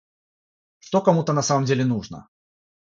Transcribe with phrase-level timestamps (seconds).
[0.79, 2.27] что кому-то на самом деле нужно